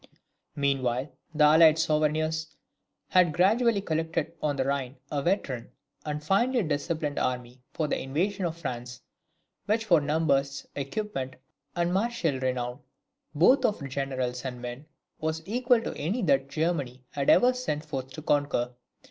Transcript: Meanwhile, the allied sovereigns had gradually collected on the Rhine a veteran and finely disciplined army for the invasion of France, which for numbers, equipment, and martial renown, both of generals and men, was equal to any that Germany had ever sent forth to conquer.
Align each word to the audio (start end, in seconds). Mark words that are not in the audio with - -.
Meanwhile, 0.55 1.09
the 1.31 1.43
allied 1.43 1.77
sovereigns 1.77 2.55
had 3.09 3.31
gradually 3.33 3.81
collected 3.81 4.33
on 4.41 4.55
the 4.55 4.65
Rhine 4.65 4.97
a 5.11 5.21
veteran 5.21 5.69
and 6.03 6.23
finely 6.23 6.63
disciplined 6.63 7.19
army 7.19 7.61
for 7.71 7.87
the 7.87 8.01
invasion 8.01 8.45
of 8.45 8.57
France, 8.57 9.01
which 9.67 9.85
for 9.85 10.01
numbers, 10.01 10.65
equipment, 10.75 11.35
and 11.75 11.93
martial 11.93 12.39
renown, 12.39 12.79
both 13.35 13.63
of 13.63 13.87
generals 13.89 14.43
and 14.43 14.59
men, 14.59 14.87
was 15.19 15.43
equal 15.45 15.83
to 15.83 15.95
any 15.95 16.23
that 16.23 16.49
Germany 16.49 17.03
had 17.11 17.29
ever 17.29 17.53
sent 17.53 17.85
forth 17.85 18.11
to 18.13 18.23
conquer. 18.23 18.73